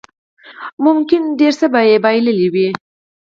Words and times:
ممکن 0.85 1.21
ډېر 1.39 1.53
څه 1.59 1.67
به 1.73 1.81
يې 1.89 1.97
بايللي 2.03 2.47
وو. 2.53 2.67